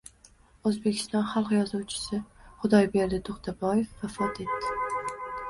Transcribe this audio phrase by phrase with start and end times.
[0.69, 2.21] O‘zbekiston xalq yozuvchisi
[2.63, 5.01] Xudoyberdi To‘xtaboyev vafot etdi.